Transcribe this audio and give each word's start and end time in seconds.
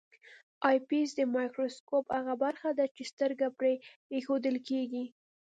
آی 0.67 0.77
پیس 0.87 1.09
د 1.15 1.19
مایکروسکوپ 1.35 2.05
هغه 2.17 2.33
برخه 2.43 2.69
ده 2.77 2.85
چې 2.95 3.03
سترګه 3.11 3.47
پرې 3.57 3.73
ایښودل 4.13 4.55
کیږي. 4.67 5.05